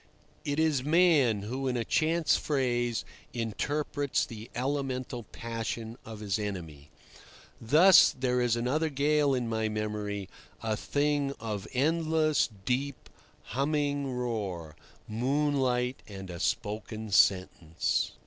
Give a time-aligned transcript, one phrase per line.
[0.43, 3.05] It is man who, in a chance phrase,
[3.35, 6.89] interprets the elemental passion of his enemy.
[7.61, 10.27] Thus there is another gale in my memory,
[10.63, 13.11] a thing of endless, deep,
[13.53, 14.75] humming roar,
[15.07, 18.13] moonlight, and a spoken sentence.